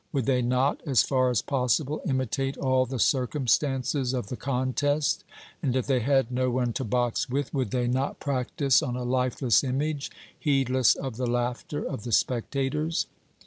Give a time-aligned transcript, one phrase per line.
[0.13, 5.23] Would they not as far as possible imitate all the circumstances of the contest;
[5.61, 9.03] and if they had no one to box with, would they not practise on a
[9.03, 10.09] lifeless image,
[10.39, 13.05] heedless of the laughter of the spectators?